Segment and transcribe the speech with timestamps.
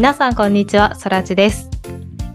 [0.00, 1.68] 皆さんこんにちは、そらちです。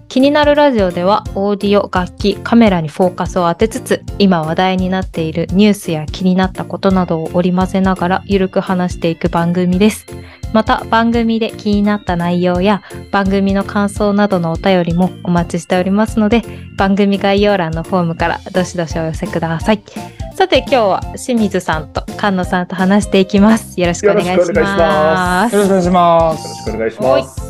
[0.07, 10.05] 気になるラジオではオーディオ、楽器、カメラにフォーカスを当てつつ今話題になっているニュースや気になったことなどを織り交ぜながらゆるく話していく番組です。
[10.53, 16.43] また番組で気になった内容や番組の感想などのお便りもお待ちしておりますので
[16.77, 19.81] 番組概要欄のフォームからどしどしお寄せください。
[20.35, 23.81] さて今日は清水さんと菅野さんと話していきます。
[23.81, 24.53] よろしくお願いし。
[24.53, 26.45] ますよろしくお願いします。
[26.67, 27.44] よろしくお願いします。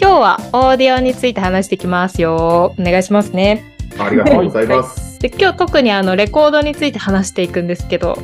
[0.00, 2.74] 今日はオーディオについて話していきますよ。
[2.78, 3.76] お願いしますね。
[3.98, 5.20] ありがとうございます。
[5.20, 8.16] で今日特にあのレコードについて話していくんですけど、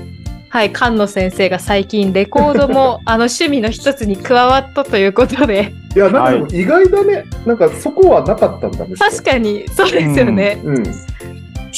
[0.48, 7.24] はい、菅野先生が最近レコードも あの趣味の一つに加わったということで、いや、なんか意外だね。
[7.44, 8.94] なんかそこはなかったんだね。
[8.96, 10.58] 確かにそうですよね。
[10.64, 10.82] うん。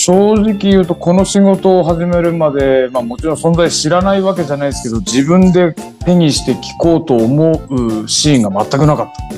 [0.00, 9.34] 正直言うと、この仕事を始めるまで、まあもちろん存在知らないわけじゃないですけど、自分で手にして聞こうと思うシーンが全くなかった。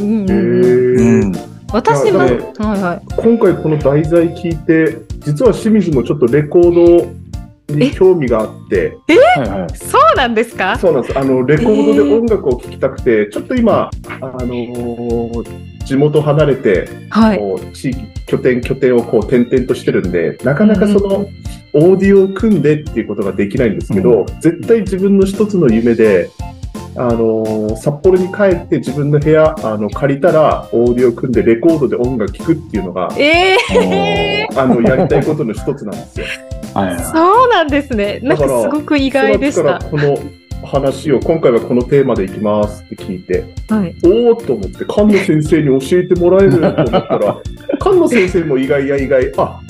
[1.72, 3.02] 私も、いやはいはい。
[3.16, 7.06] 今回この題材聞いて、実は清水もちょっとレコー
[7.68, 8.98] ドに興味があって、
[9.38, 9.76] はいはい。
[9.78, 10.78] そうなんですか？
[10.78, 11.18] そうなんです。
[11.18, 17.38] あの、レコードで音楽を聴きたくて、ちょっと今、あのー地元離れて、はい。
[17.38, 21.28] こう地域拠点拠点をこう転々としてるんでなかなかその
[21.72, 26.30] オーディオを組んでっていうことができないんですけど、絶対自分の一つの夢で、
[26.96, 36.26] あのー札幌に帰って自分の部屋あの借りたらオーディオを組んでレコードで音楽聴くっていうのがええあのやりたいことの一つなんですよ。
[37.12, 38.20] そうなんですね。
[38.22, 40.14] なんかすごく意外でしたそのから。
[40.14, 43.94] この話を今回はこのテーマでいきますって聞いてはい。
[44.04, 47.42] おおと思って菅野先生に教えてもらえると思ったら
[47.82, 49.60] 菅野先生も意外や意外あ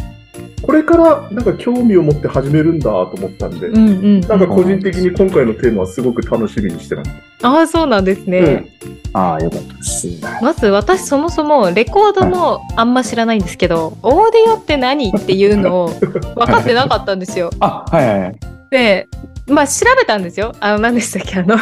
[0.63, 4.21] これからなんか興味を持って始めるんだと思ったんで、うんうん。
[4.21, 7.11] なんか個人的に今回のテーマはすごく楽しみにしてます。
[7.43, 8.67] ああ、そうなんですね。
[9.13, 10.07] ああ、よかったです。
[10.43, 16.13] まず私そもそもレコードもあんま知らないんですけど、オーディオって何っていうのを分
[16.47, 17.51] かってなかったんですよ。
[17.61, 18.35] あ、はいはいはい。
[18.71, 19.09] で、
[19.51, 20.53] まあ調べたんですよ。
[20.61, 21.57] あの、何でしたっけあの、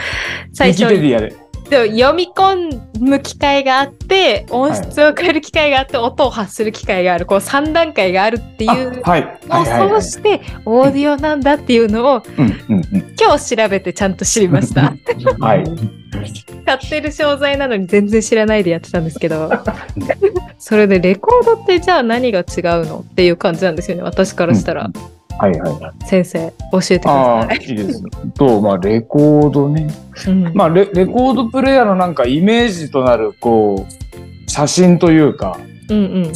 [0.52, 1.32] 最初にで。
[1.70, 9.38] で読み込む機会があって、音質を変える機会があって、音を発する機会がある、こう3段階があるっていうあはい。
[9.48, 9.64] のを。
[9.64, 13.14] そうして、オーディオなんだっていうのをうんうんうん。
[13.18, 14.92] 今日調べてちゃんと知りました。
[15.40, 15.64] はい。
[16.66, 19.50] 買ってる商材なのに全然知らないでやってたんですけど
[20.58, 22.44] それでレコードってじゃあ何が違う
[22.86, 24.90] のっていう感じなんですよね私からしたら、
[25.38, 26.06] はいはいはい。
[26.06, 28.02] 先生教えてくだああ、さい、いいです。
[28.34, 29.88] と、まあ、レコードね。
[30.26, 35.58] うんまあレ、レコードプレイヤーのなんかイメージとなる、こう、写真というか、
[35.90, 36.32] うんうん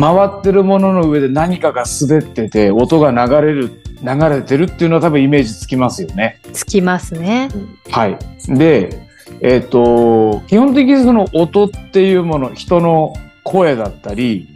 [0.00, 6.40] 回ってるものの上で何かが滑ってて、音が流れる、流れてるっていうのは多分イメージつきますよね。
[6.52, 7.48] つきますね
[7.90, 8.16] はい。
[8.46, 9.08] で、
[9.40, 14.48] えっ、と、基本的にその音っていうもの、人の声だったり、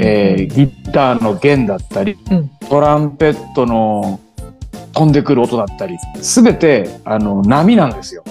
[0.00, 4.18] えーギターの弦だったり、うんトランペットの
[4.92, 8.24] 飛んでくる音だったり、すべて、あの、波なんですよ。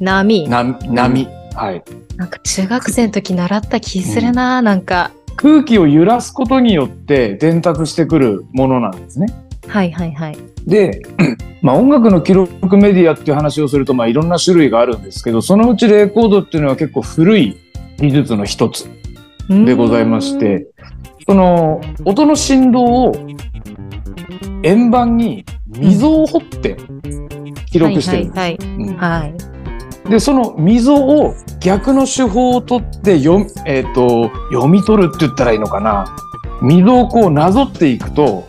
[0.00, 1.28] 波な波。
[1.54, 1.82] はい。
[2.16, 9.26] なんか中学生の時習った気するな、なんか空気を揺らすことによって伝達してくるものなんですね。
[9.66, 11.02] はいはいはいで、
[11.60, 17.56] まあ音楽の記録メディアっていう話をすると、まあいろんな種類があるんですけど、そのうちレコードっていうのは結構古い
[17.98, 18.88] 技術の一つ
[19.48, 20.66] でございまして、
[21.26, 23.12] その音の振動を
[24.62, 26.76] 円盤に溝を掘って
[27.70, 29.50] 記録してるんです。
[30.08, 36.04] で、その溝を逆の手法を取って読,、えー、と読み取るって言ったらいいのかな。
[36.62, 38.46] 溝をこうなぞっていくと、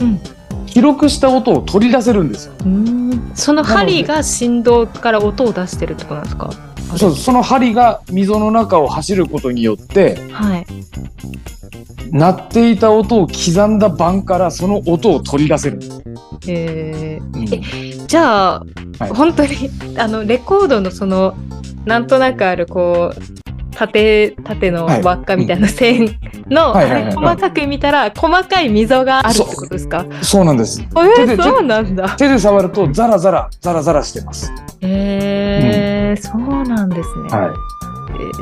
[0.00, 0.20] うん。
[0.66, 2.52] 記録した音を取り出せるんですよ。
[2.64, 3.30] うん。
[3.34, 6.50] その針が振動から音を出してるってことなんですか？
[6.96, 10.66] そうその針が溝の中を走ることによって、はい。
[12.10, 15.78] 鳴っていた音を刻んだ盤からその音を取り出せる。
[16.46, 17.98] えー。
[18.00, 18.06] うん。
[18.06, 18.60] じゃあ、
[18.98, 19.10] はい。
[19.10, 21.36] 本当にあのレコードのその
[21.84, 23.47] なんとなくあるこう
[23.78, 30.04] 縦縦のはい輪っかみたいな線の、細かく見たら細かい溝があるってことですか？
[30.20, 30.82] そうなんです。
[30.82, 32.16] え手でー、そうなんだ。
[32.16, 34.50] 手で触るとザラザラ、ザラザラしてます。
[34.80, 37.54] へえーそうなんですね、は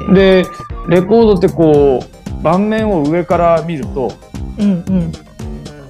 [0.08, 0.14] えい。
[0.14, 0.46] で、
[0.88, 5.12] レコードってこう、盤面を上から見ると、ーうんうん。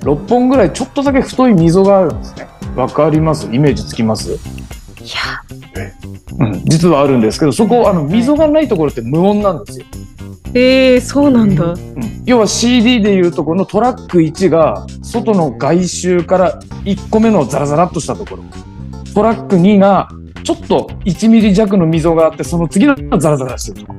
[0.01, 2.49] 6本ぐらいちょっとだけ太い溝があるんですね。
[2.75, 3.47] わかります？
[3.53, 4.39] イメージつきます？
[6.39, 6.65] うん。
[6.65, 9.87] 実はあるんですけど、そこ、あの、溝がないところって無音なんですよ。
[10.55, 18.45] えー、そうなんだ、うん要は CD でいうとこのトラック1が外の外周から1個目のザラザラっとしたところ
[19.15, 20.09] トラック2が
[20.43, 23.99] ちょっと1ミリ弱の溝があって、その次のザラザラしてるとか。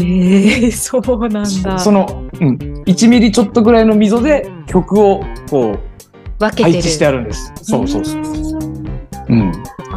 [0.00, 1.78] ええそうなんだ。
[1.78, 2.06] その、
[2.40, 2.56] うん、
[2.86, 5.20] 1ミリちょっとぐらいの溝で曲を
[5.50, 5.92] こう。
[6.50, 7.52] 配置してあるんです。
[7.62, 8.22] そうそうそう。
[9.28, 9.52] うん。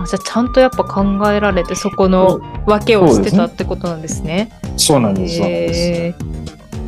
[0.06, 4.52] あじゃあちゃんとやっぱ考えられてそこの分けをしてたってことなんですね。
[4.78, 5.38] そうなんです。
[5.38, 6.16] そうなんで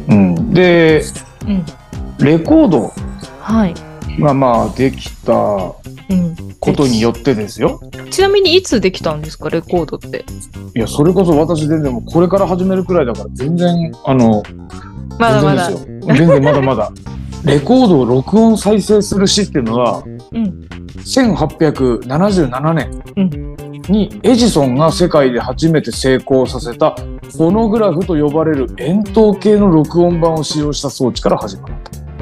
[0.10, 0.54] うん。
[0.54, 1.04] で、
[1.48, 1.66] うん
[2.20, 2.92] レコード
[3.42, 3.74] はい。
[4.20, 6.36] がまあできたうん。
[6.60, 7.80] ことによってですよ。
[8.10, 10.26] ちなみにいつできたんですかレコードって？
[10.76, 14.44] いや、それこそ私全然もうこれから始めるくらいだから全然、あの、
[15.20, 15.72] まだまだ。
[15.72, 16.92] 全然まだまだ。
[17.44, 20.68] レコードを録音再生するシステムは、うん。
[20.98, 31.76] 1877年うにエジソンが世界で初めて成功させたフォノグラフと呼ばれる円筒形の録音板を使用した装置から始まる。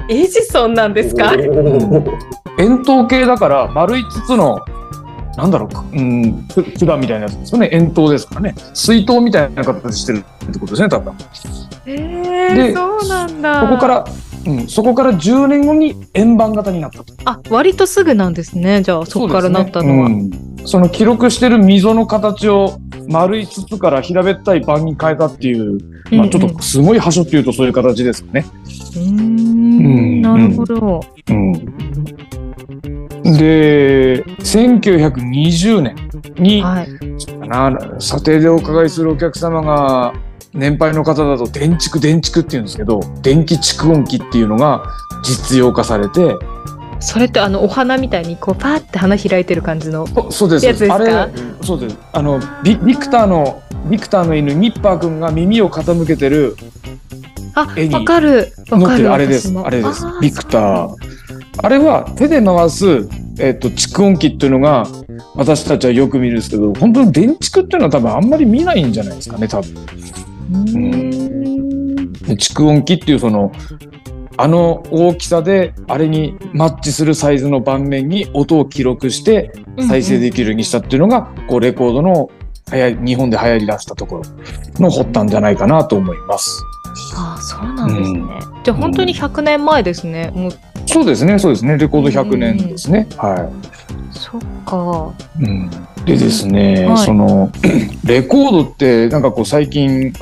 [0.10, 1.34] エジソンなんですか？
[2.60, 4.60] 円筒形だから丸い筒の
[5.36, 7.70] なんだろうか、うん、く管みたいなやつですよね。
[7.72, 8.56] 円筒ですからね。
[8.74, 11.14] 水筒みたいな形してるってことですね、多分。
[11.88, 11.96] え
[12.56, 13.62] でー、そうなんだ。
[13.62, 14.06] そこから、
[14.46, 17.14] うん、そこから10年後に円盤型になったと。
[17.26, 18.82] あ、割とすぐなんですね。
[18.82, 20.08] じゃあ、そこからなったのは。
[20.08, 25.78] そねうんその記録してる溝の形を丸い筒から平べったい盤に変えたっていう、
[26.12, 28.46] まあ、ちょっとすごい端折っていうとそういう形ですかね。
[28.64, 30.22] うーん。
[30.22, 31.02] なるほど。
[31.30, 31.54] うん、
[33.38, 35.96] で1920年
[36.38, 36.88] に、はい。
[37.48, 40.14] かな査定でお伺いするお客様が
[40.56, 44.86] 年配の方だと電蓄電蓄っていうんですけど電気蓄音機っていうのが
[45.24, 46.36] 実用化されて
[47.00, 50.66] それってあのお花みたいにこうパーって花開いてる感じのおそうです。
[50.66, 50.96] やつですか？
[50.96, 51.32] あれ
[51.62, 51.98] そうです。
[52.14, 56.56] あのビビクターのビクターの犬ニッパー君が耳を傾けてる
[57.54, 58.54] あ絵にわかる。
[58.70, 59.14] わかるる。
[59.14, 59.54] あれです。
[59.60, 60.06] あれです。
[60.22, 60.96] ビクター。
[61.58, 63.08] あれは手で回す、
[63.40, 64.88] えっと蓄音機っていうのが
[65.36, 69.74] 私たちはよく見るんですけど本当に電蓄っていうのは多分あんまり見ないんじゃないですかね多分。
[72.38, 73.52] 蓄音機っていうその
[74.38, 79.52] あの大きさであれにマッチするサイズの盤面に音を記録して
[79.88, 82.30] 再生できるようにしたっていうのが、こうレコードの
[82.72, 84.24] 日本で流行り出したところ
[84.80, 86.62] の発端じゃないかなと思います。
[87.16, 88.22] あそうなんですね、
[88.64, 90.52] じゃあ本当に100年前ですね、もう。
[90.86, 91.78] そうですね、そうですね。
[91.78, 93.08] レコード100年ですね。
[93.18, 93.52] は
[94.12, 95.14] そっか。
[95.40, 95.44] い。
[95.44, 95.70] うん、
[96.06, 96.98] でですね、はい。
[96.98, 97.52] その
[98.06, 100.14] レコードってなんかこう最近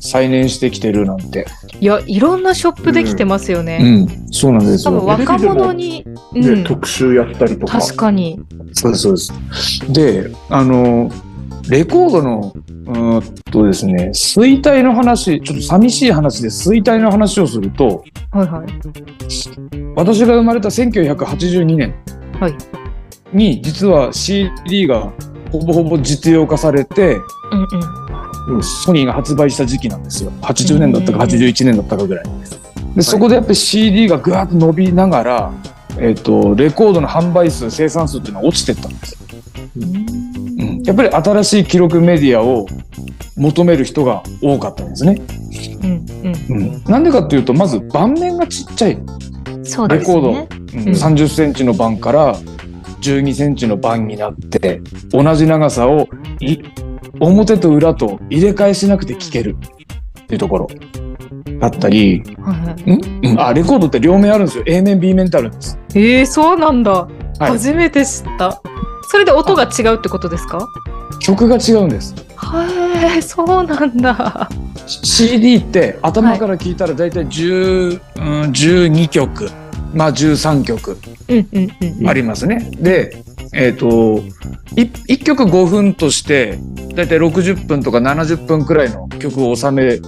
[0.00, 1.46] 再燃してきてるなんて、
[1.80, 5.06] いやいろんなショップできてますよね、うん、そうなんです多分よ。
[5.06, 6.04] 若者に、
[6.34, 7.80] うでん、特集やったりとか。
[7.80, 8.40] 確かに。
[8.72, 9.92] そうです、そうです。
[9.92, 11.10] で、あの、
[11.68, 12.52] レコードの、
[12.86, 18.66] うーんとですね、衰退の話、ちょっと寂しい話で衰退の話をすると、はいはい。
[19.94, 21.94] 私が生まれた1982年
[22.40, 22.54] はい。
[23.32, 25.12] に、実は CD が
[25.52, 27.16] ほぼほぼ実用化されて、
[27.52, 28.07] うんうん
[28.62, 30.32] ソニーが発売した時期なんですよ。
[30.42, 32.24] 80年だったかうん81年だったかぐらい。
[32.94, 35.52] で、そこでやっぱり CD がぐわっと伸びながら、
[35.98, 39.18] えっ、と、レコードの販売数、生産数っていうのは落ちてったんです。
[39.76, 39.80] う
[40.64, 42.66] ん、やっぱり新しい記録メディアを
[43.36, 45.20] 求める人が多かったんですね。
[45.82, 46.06] うん
[46.48, 49.18] うん、なんでかっていうとまず盤面がちっちゃい、うん
[49.68, 50.80] そうですレコーねうん。
[50.80, 50.94] うん。
[50.94, 52.34] 30センチの盤から
[53.02, 56.08] 12センチの盤になって同じ長さを
[56.40, 56.58] い
[57.20, 59.56] 表と裏と入れ替えしなくて聞ける
[60.22, 60.68] っていうところ
[61.60, 62.96] だったり、はいはい。
[62.96, 63.26] ん？
[63.32, 63.40] うん。
[63.40, 64.64] あレコードって両面あるんですよ。
[64.66, 65.78] A 面 B 面ってあるんです。
[65.94, 67.08] えー、そうなんだ、は
[67.40, 67.44] い。
[67.50, 68.60] 初めて知った。
[69.10, 70.68] それで音が違うってことですか？
[71.20, 72.14] 曲が違うんです。
[72.14, 74.48] へえそうなんだ。
[74.86, 79.50] CD って頭から聞いたら大体10、うん、12曲
[79.94, 80.98] まあ13曲
[81.28, 81.48] うんうん
[81.80, 82.08] うんうん。
[82.08, 82.70] ありますね。
[82.78, 83.22] で、
[83.52, 83.86] えっ、と、
[84.76, 86.58] 1曲5分として、
[86.94, 90.02] だいたい60分とか70分くらいの曲を収める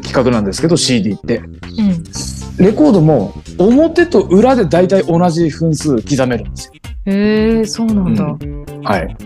[0.00, 1.38] 企画なんですけど、CD って。
[1.38, 6.72] うんレコードも表と裏でだいたい同じ分数刻めるんですよ。
[7.04, 8.38] へえそうなんだ、う
[8.82, 9.16] はい。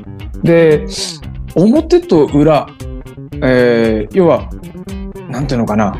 [0.42, 0.86] で、
[1.54, 2.68] 表と裏、
[3.42, 4.50] えー要は、
[5.28, 5.96] なんていうのかな。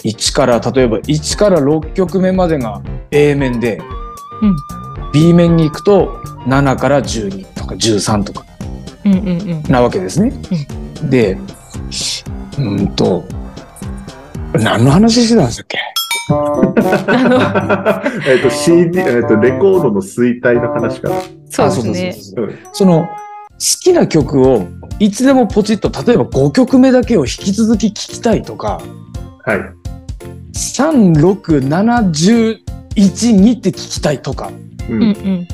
[0.00, 3.78] 1から、例えば1から6曲目までが A 面で、
[4.42, 4.56] うん
[5.12, 8.44] B 面に行くと7から12とか13とか。
[9.04, 9.62] うんうんうん。
[9.68, 10.32] なわけですね。
[11.02, 13.24] で、うーんと、
[14.52, 15.78] 何の話してたんですっけ？
[18.28, 21.22] えっと CD、えっとレコードの衰退の話から。
[21.50, 21.70] そうですね。
[21.70, 23.06] あそうそうそううんその、好
[23.82, 24.66] きな曲を
[24.98, 28.80] いつでもポチッと、例えば5曲目だけを引き続き聴きたいとか、
[29.44, 29.58] はい。
[30.54, 32.62] 3、6、7、11、
[33.40, 34.50] 2って聴きたいとか、
[34.88, 35.48] ううんうん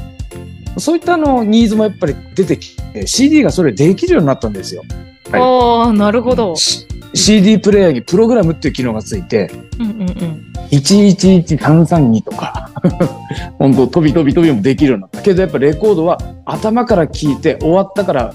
[0.76, 4.82] そういったあのニーズもやっぱり出てきて CD がそれできるようになったんですよ。
[5.30, 6.56] はいああ、なるほど。
[6.56, 10.52] し CD プレイヤーにプログラムっていう機能がついてうんうんうん。
[10.72, 12.70] 111332とか
[13.58, 18.34] 本当飛び飛び飛びもできるようになったけどやっぱレコードは頭から聞いて終わったから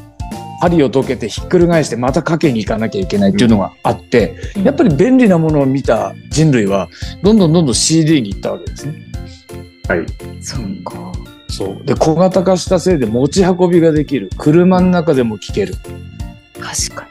[0.61, 6.89] 針を解けてひっくり返してまたかけに行かなきゃいけないっていうのがあって、やっぱり便利なものを見た人類は
[7.23, 8.93] どんどんどんどん CD に行ったわけですね。
[9.89, 10.05] はい。
[10.41, 11.11] そうか。
[11.49, 15.73] そうで小型化したせいで持ち運びができる車の中でも聴ける。
[16.59, 17.07] 確か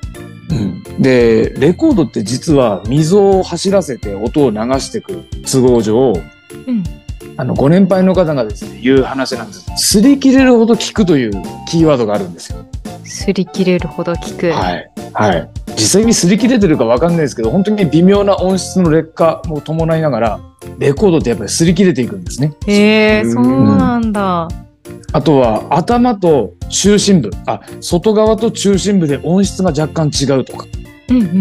[0.99, 6.21] でレコードって実は溝を走らせて音を流してくる都合上に。
[6.67, 6.85] うん。
[7.37, 11.31] あのご年配の方がですね言う話なんです擦り切れるほど聞くという
[11.69, 12.65] キーワードがあるんですよ。
[13.05, 14.51] 擦り切れるほど聞く。
[14.51, 14.91] はい。
[15.13, 15.49] はい。
[15.79, 20.41] 実際に擦り切れてるかわかんないですけど、本当に微妙な音質の劣化も伴いながら、
[20.79, 22.53] レコードってやっぱり擦り切れていくんですね。
[22.67, 23.45] へえ、そう
[23.77, 24.49] なんだ。
[25.13, 30.67] あとは頭と中心部、あ、外側と中心部で音質が若干違うとか、
[31.09, 31.39] うんうんうんう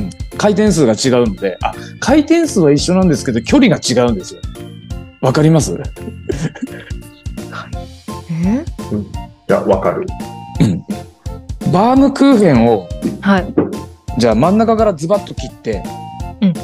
[0.00, 4.40] ん回転数が違うので、あ、回転数は一緒なんですけど、距離が違うんですよ。
[5.20, 5.72] わかります？
[5.74, 5.82] うん。
[8.46, 8.64] え
[9.48, 10.06] いや、わかる。
[11.72, 12.88] バームクーヘンを、
[13.20, 13.54] はい。
[14.18, 15.82] じゃあ真ん中からズバッと切って、
[16.40, 16.54] うん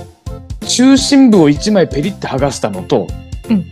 [0.67, 3.07] 中心部を1枚ペリッて剥がしたのと、
[3.51, 3.65] うん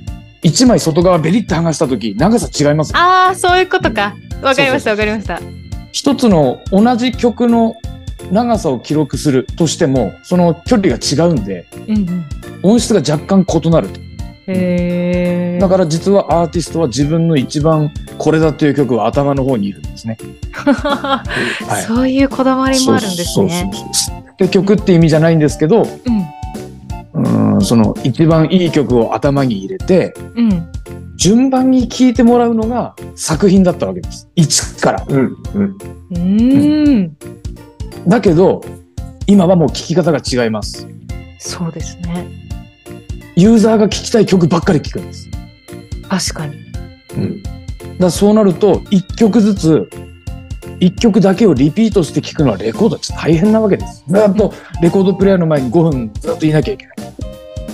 [0.43, 4.15] 1枚外側ベリッて剥がした時長さ違いますああ、そういうことか。
[4.43, 5.41] わかりました、わかりました。
[5.93, 7.77] 一つの同じ曲の
[8.31, 12.27] 長さを記録するとしてもその距離が違うんでうんうん。
[12.63, 14.01] 音質が若干異なると
[14.49, 15.59] へえ。
[15.61, 20.19] だから実はアーティストは自分の一番これだという曲は頭の方にいるんですね。
[21.81, 23.71] いそういうこだわりもあるんですね。
[24.39, 25.83] で曲って意味じゃないんですけど
[27.15, 27.55] うん。
[27.55, 30.69] うんその一番いい曲を頭に入れてうん。
[31.17, 34.29] 順番に聴いてもらうのが作品だったわけです。
[34.35, 35.05] 一から。
[35.07, 35.77] うん、うん。
[36.11, 37.17] うーん。
[38.09, 38.63] だけど
[39.27, 40.89] 今はもう聴き方が違います。
[41.39, 42.27] そうですね。
[43.37, 45.29] ユーザーが聴きたい曲ばっかり聴くんです。
[46.09, 46.57] 確かに。
[47.17, 47.62] うん。
[48.03, 49.89] だそうなると一曲ずつ
[50.81, 54.05] 一曲だけをリピートして聴くのはレコードって大変なわけです。
[54.07, 56.97] ずっとレコードプレイヤーの前に5分ずっといなきゃいけない。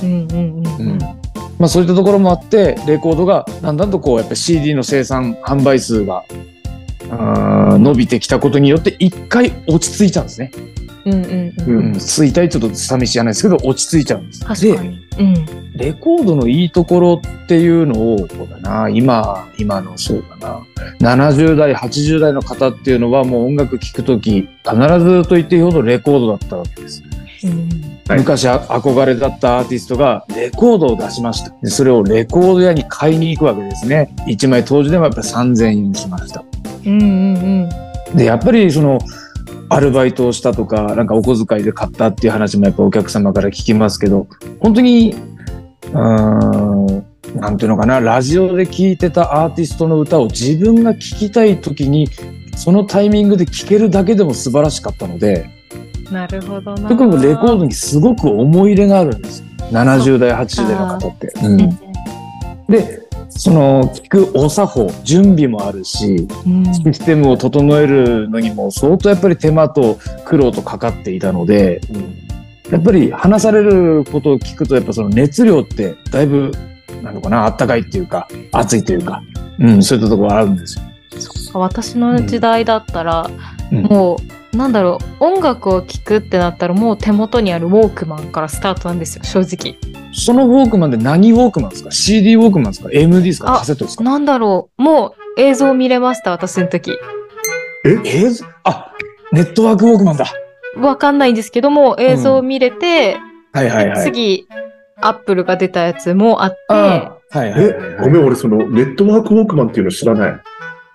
[0.03, 0.99] うんうんうんうん。
[0.99, 6.25] まあそういったところもあってレコードがだんだんとこうやっぱ CD の生産販売数が
[7.11, 10.53] 伸びてきたことによって一回落ち着いちゃうんですね。
[11.09, 11.77] うんうんうん。
[11.79, 14.41] うんうん、衰退ちょっと寂しいじゃないですけど落ち着いちゃうんです。
[14.41, 15.09] で確かに。
[15.19, 15.69] うん。
[15.77, 20.61] レコードのいいところっていうのをそうだな今今のそうだ
[21.01, 24.49] な70代80代の方っていうのはもう音楽聴くとき必
[25.01, 27.03] ずと言っていいほどレコードだったわけです。
[27.45, 27.69] うん
[28.09, 31.55] はい昔あ憧れだったアーティストがレコードを出しました。
[31.63, 34.15] でそれをレコード屋に買いに行くわけですね。
[34.27, 36.43] 1枚当時でもやっぱり3000円しました。
[36.87, 37.05] うんう
[37.67, 38.99] んで、やっぱりその、
[39.71, 44.27] アルバイトをしたとか、なんかお小遣いで買ったっていう話もやっぱお客様から聞きますけど、
[44.61, 45.15] 本当に、
[45.93, 52.09] うーん、なんていうのかな、ラジオで聴いてたアーティストの歌を自分が聴きたい時に、
[52.57, 55.47] そのタイミングで聴けるだけでも素晴らしかったので、
[56.07, 56.15] うん。
[56.15, 56.89] なるほどな。
[56.89, 59.47] 特にレコードにすごく思い入れがあるんですよ。
[59.71, 61.33] 70代、80代の方って。
[61.43, 61.79] うんうん
[62.69, 66.65] で、その聞くお作法、準備もあるし、うん。
[66.75, 71.81] システムを整えるのにも相当やっぱり手間と苦労とかかっていたので、
[72.71, 76.53] やっぱり話されることを聞くとやっぱその熱量ってだいぶ、
[77.03, 79.23] なのかな、あったかいっていうか、熱いというか、
[79.59, 80.85] うん、そういったところあるんですよ。
[81.55, 83.31] 私の時代だったら、
[83.73, 83.83] うん。
[83.83, 89.77] もうなんだろう音楽を聴くってなったらもう手元にあるウォークマンからスタートなんですよ正直
[90.13, 93.55] そのウォークマンで何ウォークマンですか ?CD ウォークマンですか ?MD ですか？
[93.57, 94.05] あカセットですか？
[94.05, 96.99] なんだろうもう映像見れました私の時
[97.85, 98.47] 映像？
[98.65, 98.93] あ、
[99.33, 100.25] ネットワークウォークマンだ。
[100.79, 103.19] わかんないんですけども映像見れて、
[103.53, 104.03] はいはいはい。
[104.03, 104.47] 次
[105.01, 106.91] アップルが出たやつもあってあはい
[107.31, 110.41] はいはいえはい。、ごめん、俺そのネットワークウォークマンっていうの知らない。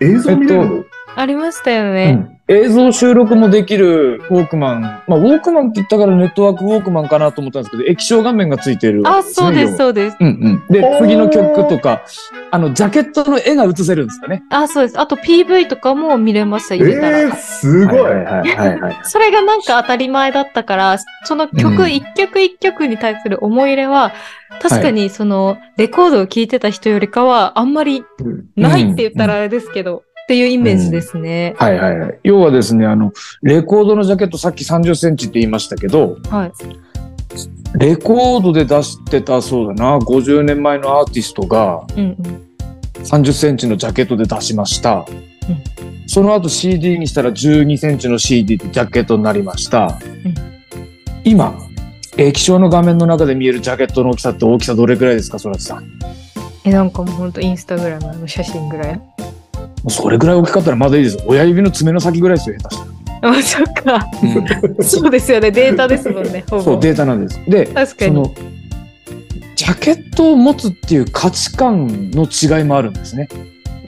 [0.00, 0.84] 映像見れるの、
[1.14, 4.80] ありましたよね、うん映像収録もできるウォークマン。
[4.82, 10.66] まあ、ウォークマンって言ったからネットワークウォークマンかなと思ったんですけど、液晶画面がついてるわあそうですそうですうんうん。
[10.68, 12.04] で次の曲とか、
[12.50, 14.42] あの、ジャケットの絵が映せるんですかね。
[14.50, 17.98] あそうですあと PV とかも見れました入れたら、えー、すごい。
[17.98, 19.00] はいはいはいはい。
[19.04, 24.12] それがなんか当たり前だったから、そのうん曲一曲一曲に対する思い入れは、
[24.60, 31.54] 確かにそのレコードを聴いてた人よりかはあんまりうんないって言ったらあれですけど、っていうイメージですね。
[31.58, 32.18] はいはいはい。
[32.22, 33.12] 要はですね、あの、
[33.42, 36.52] レコードのジャケットさっき30センチって言いましたけど、はい。
[37.78, 42.16] レコードで出してた、そうだな、50年前のアーティストが、うん
[42.94, 45.04] 30センチのジャケットで出しました。
[46.06, 49.98] その後 CD にしたら12センチの CD でジャケットになりました。
[50.24, 50.34] うん
[51.24, 51.54] 今、
[52.16, 55.84] 液晶の画面の中で見えるジャケットの大きさって大きさどれくらいですか、そらちさん？
[55.84, 55.88] も
[56.64, 59.00] え、なんかもうほんとインスタグラムの写真ぐらい。
[59.84, 61.18] うそれぐらい大きかったらまだいいです。
[61.26, 63.82] 親指の爪の先ぐらいですよ、下手したあ、そっか。
[64.78, 64.84] ら。
[64.84, 65.50] そうですよね。
[65.50, 66.44] データですもんね。
[66.50, 66.62] ほぼ。
[66.62, 67.40] そう、データなんです。
[67.48, 68.10] で、確かに。
[68.10, 68.34] その、
[69.56, 73.28] ジャケットを持つっていう価値観の違いもあるんですね。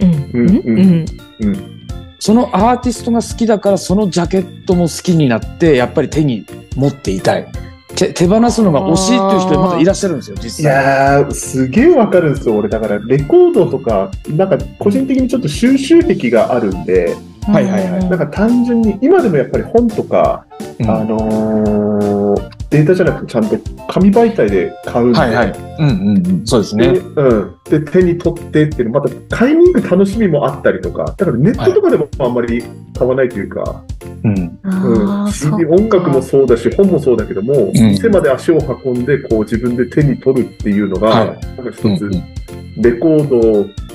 [0.01, 0.31] うん。
[0.33, 1.07] うんうん。
[1.41, 1.77] うん。
[2.19, 7.47] そのアーティストが好きだからそのジャケットも好きになってやっぱり手に持っていたい
[7.97, 10.73] 手手放すのが惜しいっていう人まだいらっしゃるんですよい実際。
[10.73, 12.69] やー、すげえわかるんですよ、俺。
[12.69, 18.09] だから、レコードとか、なんか、個人的にちょっと収集癖があるんで、はいはいはい。
[18.09, 20.45] なんか単純に、今でもやっぱり本とか、
[20.79, 20.91] うん。
[20.91, 22.36] あのー
[22.71, 23.57] データじゃなくてちゃんと
[23.89, 25.59] 紙媒体で買うんで、はいはい。
[25.79, 26.47] うんうんうん。
[26.47, 31.05] そうですで,、ねうん、で手に取ってっていうのまた買いに行く楽しみもあったりとか。
[31.05, 32.63] だからネットとかでもあんまり
[32.99, 33.83] 買わないというか、
[34.25, 34.39] うん。
[34.39, 34.59] うん。
[34.65, 37.73] あー CD 音楽もそうだし本もそうだけども、ん。
[37.73, 41.29] 店まで足を運んでこう自分で手に取るっていうのが、はい。
[41.29, 42.83] なんか一つ、うんうん。
[42.83, 43.86] レコード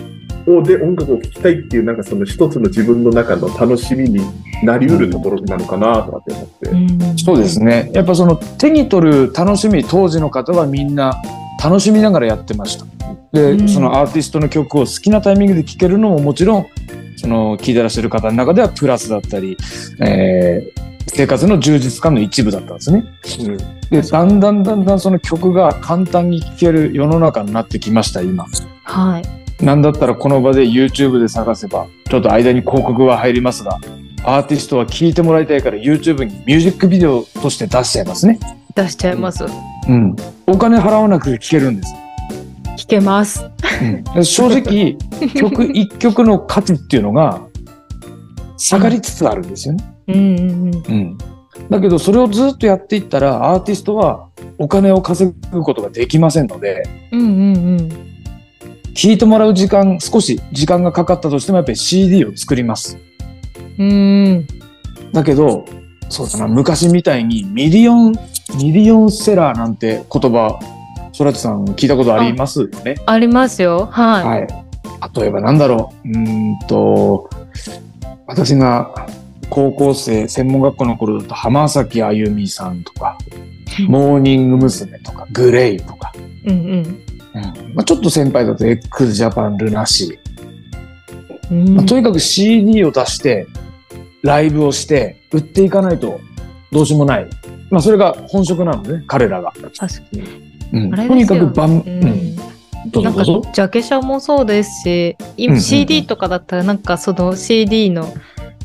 [0.48, 4.21] をで音楽を聴きたいっていうなんかその一つの自分の中の楽しみに
[4.63, 11.21] なりうるところなのかなとかって思って、うんそうですねやっぱその手に取る楽しみ当時の方はみんな
[11.63, 12.86] 楽しみながらやってました
[13.31, 16.67] で、うんそのアーティストの曲を好きなタイミングで聴けるのももちろん
[17.17, 19.57] その聴いてらっしゃる方の中ではプラスだったり、
[20.00, 23.03] えー生活の充実感の一部だったんですね。
[23.39, 23.57] うん
[23.89, 28.45] でだんだんだんだんその曲が簡単に聴ける世の中になってきました今。
[28.83, 29.24] はい。
[29.62, 33.80] なんだったらこの場で YouTube で探せばちょっと間に広告は入りますが
[34.24, 38.39] アーティストは聴いてもらいたいから YouTube にミュージックビデオとして出しちゃいますね。
[38.75, 39.46] 出しちゃいます。
[39.88, 40.15] うん。
[40.45, 41.93] お金払わなく聴けるんです。
[42.78, 43.50] 聞けます。
[44.13, 44.97] で正直
[45.36, 47.41] 曲一曲の価値っていうのが
[48.58, 49.93] 下がりつつあるんですよね。
[50.08, 50.84] うんうんうん。
[50.88, 51.17] うん。
[51.69, 54.28] だけどそれをずっとやっていったらアーティストは
[54.60, 57.30] お金を稼ぐことができませんのでうんうんう
[57.78, 58.11] ん。
[58.93, 62.97] 聴いてもらう時間少し時間がかかったとしてもやっぱり CD を作ります。
[63.77, 64.47] うん。
[65.12, 65.65] だけど
[66.10, 68.13] そうだな昔みたいにミリオン
[68.58, 70.60] ミリオンセラーなんて言葉
[71.13, 72.95] そらちさん聞いたことありますよね？
[73.06, 73.88] ありますよ。
[73.91, 74.25] はい。
[74.25, 74.47] はい。
[75.15, 76.10] 例えばなんだろう。
[76.10, 77.30] うーんと、
[78.27, 78.93] 私が
[79.49, 83.17] 高校生、専門学校の頃だと浜崎あゆみさんとか、
[83.88, 84.99] モーニング娘。
[84.99, 86.13] とか、 GLAY とか、
[86.45, 87.01] うんうん
[87.74, 91.76] まあ、ちょっと先輩だと X JAPAN ルナシー、うん。
[91.76, 93.48] まあとにかく CD を出して、
[94.22, 96.20] ライブをして、売っていかないと
[96.72, 97.28] どうしようもない。
[97.70, 99.54] まあそれが本職なのね、彼らが。
[99.78, 100.52] 確かに。
[100.74, 102.36] うんあれとにかく万、ううん
[103.04, 103.24] なんか。
[103.24, 108.13] ジャケ写もそうですし、今うんうんうん CD とかだったらなんかその CD の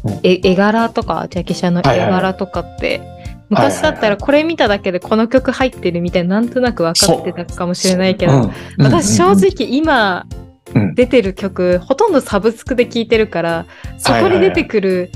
[0.05, 3.00] うん絵絵柄とかジャケ写の絵柄とかって
[3.48, 10.26] 昔だったらこれ見ただけでこの曲入ってるみたいななんとなく分かってたかもしれないけど、うん私正直今
[10.74, 13.66] うん出てる曲ほとんどサブスクで聴いてるから
[13.98, 15.11] そこに出てくる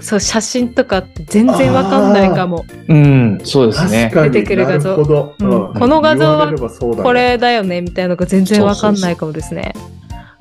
[0.00, 2.64] そう写真とかって全然わかんないかも。
[2.88, 4.10] うん、そうですね。
[4.12, 4.94] 出てくる画像。
[4.94, 5.74] うん。
[5.74, 6.52] この画像は
[7.02, 9.74] これだよねみたいなのが全然わかんないかもですね。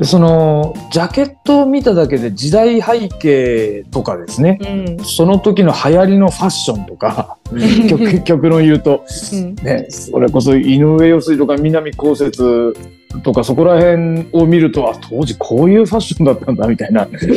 [0.01, 5.05] でそのジャケットを見ただけで時代背景とかですねうん。
[5.05, 9.53] その時の流行りのファッションとかうん曲曲の言うと、うん。
[9.57, 12.75] ね、それこそ井上陽水とか南こうせつ
[13.23, 17.29] とかそこら辺を見るとあ当時こういうファッションだったんだみたいな ち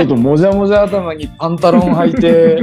[0.00, 2.60] ょっともじゃもじゃ頭にパンタロン履いて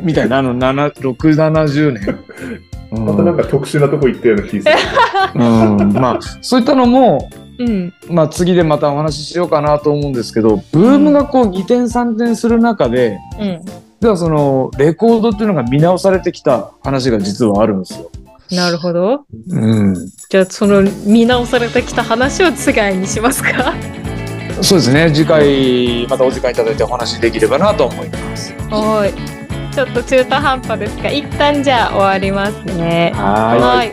[0.00, 2.08] みたいなあの670年。
[2.08, 5.42] うんまたなんか特殊なとこ行ったような気がする。
[5.42, 7.92] うん、まあそういったのもうん。
[8.08, 13.60] まあ、次でまたお話ししようかなと思うんですけどブームがこう2点3点する中でうん。
[14.00, 18.10] ではそのレコードっていうのが見直されてきた話が実はあるんですよ。
[18.50, 19.24] なるほど。
[19.48, 19.94] うん、
[20.28, 23.72] じゃあその見直されてきた話を次にしますか？
[24.60, 28.52] そうですね次回またお時間いただいてお話しできればなと思います。
[28.68, 29.74] はい。
[29.74, 33.10] ちょっと中途半端ですが、一旦じゃあ終わりますね。
[33.14, 33.92] ははい。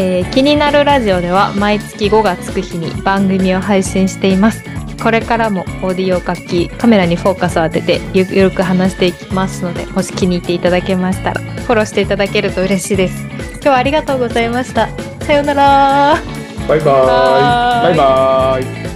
[0.00, 4.64] えー気になるラジオでは毎月5がつく日に番組を配信しています。
[5.02, 13.26] これからもオーディオ楽器、カメラにフォーカスを当ててゆゆるく話していきますので、もし気に入っていただけましたら、フォローしていただけると嬉しいです。
[13.52, 14.88] 今日はありがとうございました。
[15.24, 16.18] さようなら。
[16.66, 17.94] バイバーイ。
[17.94, 18.89] いバイバイ